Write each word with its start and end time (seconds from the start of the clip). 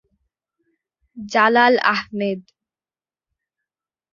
Jalal 1.17 1.73
Ahmed 1.93 2.41